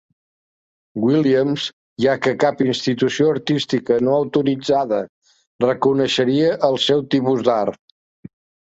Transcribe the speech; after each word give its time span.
Williams, 1.01 1.65
ja 2.05 2.15
què 2.23 2.33
cap 2.45 2.63
institució 2.67 3.29
artística 3.35 4.01
no 4.09 4.17
autoritzada 4.23 5.03
reconeixeria 5.69 6.61
el 6.71 6.85
seu 6.91 7.09
tipus 7.17 7.51
d"art. 7.53 7.83